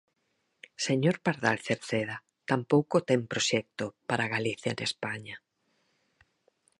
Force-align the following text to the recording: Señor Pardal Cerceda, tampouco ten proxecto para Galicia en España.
Señor 0.85 1.15
Pardal 1.25 1.57
Cerceda, 1.67 2.17
tampouco 2.51 2.95
ten 3.09 3.21
proxecto 3.31 3.85
para 4.09 4.31
Galicia 4.35 4.69
en 4.75 4.79
España. 4.89 5.35